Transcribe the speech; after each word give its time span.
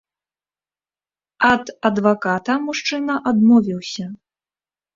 Ад 1.51 1.63
адваката 1.91 2.55
мужчына 2.65 3.15
адмовіўся. 3.35 4.05